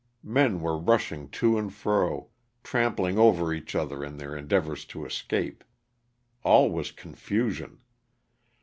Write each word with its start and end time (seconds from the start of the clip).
Men 0.23 0.61
were 0.61 0.79
rushing 0.79 1.29
to 1.29 1.59
and 1.59 1.71
fro, 1.71 2.31
trampling 2.63 3.19
over 3.19 3.53
each 3.53 3.75
other 3.75 4.03
in 4.03 4.17
their 4.17 4.35
endeavors 4.35 4.83
to 4.85 5.05
escape. 5.05 5.63
All 6.41 6.71
was 6.71 6.91
confusion. 6.91 7.81